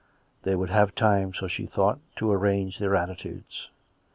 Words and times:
They 0.41 0.55
would 0.55 0.71
have 0.71 0.95
time, 0.95 1.31
so 1.31 1.47
she 1.47 1.67
thought, 1.67 1.99
to 2.15 2.31
arrange 2.31 2.79
their 2.79 2.95
attitudes. 2.95 3.69